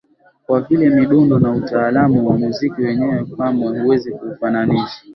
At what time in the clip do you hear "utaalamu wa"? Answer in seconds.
1.51-2.37